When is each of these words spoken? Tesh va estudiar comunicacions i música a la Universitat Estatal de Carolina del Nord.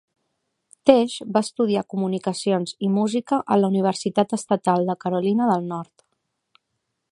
Tesh 0.89 1.17
va 1.35 1.43
estudiar 1.47 1.83
comunicacions 1.95 2.73
i 2.87 2.89
música 2.95 3.41
a 3.55 3.59
la 3.61 3.71
Universitat 3.75 4.35
Estatal 4.41 4.91
de 4.91 4.99
Carolina 5.05 5.51
del 5.53 5.71
Nord. 5.75 6.05